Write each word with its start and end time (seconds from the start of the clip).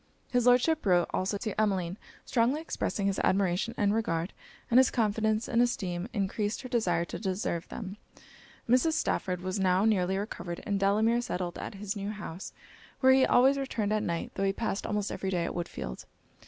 His 0.29 0.47
Lordship 0.47 0.83
wrote 0.83 1.09
also 1.13 1.37
to 1.37 1.61
Emmeline, 1.61 1.95
strongly 2.25 2.59
expressing 2.59 3.05
his 3.05 3.19
admiration 3.19 3.75
and 3.77 3.93
regard, 3.93 4.33
and 4.71 4.79
his 4.79 4.89
confidence 4.89 5.47
and 5.47 5.61
esteem 5.61 6.07
encreased 6.11 6.63
her 6.63 6.69
desire 6.69 7.05
to 7.05 7.19
deserve 7.19 7.67
them. 7.67 7.97
Mrs. 8.67 8.93
Stafford 8.93 9.41
was 9.41 9.59
now 9.59 9.85
nearly 9.85 10.17
recovered; 10.17 10.63
and 10.65 10.79
Delamere 10.79 11.21
settled 11.21 11.59
at 11.59 11.75
his 11.75 11.95
new 11.95 12.09
house, 12.09 12.51
where 13.01 13.11
he 13.13 13.27
always 13.27 13.59
returned 13.59 13.93
at 13.93 14.01
night, 14.01 14.31
tho' 14.33 14.43
he 14.45 14.53
passed 14.53 14.87
almost 14.87 15.11
every 15.11 15.29
day 15.29 15.45
at 15.45 15.53
Woodfield. 15.53 16.05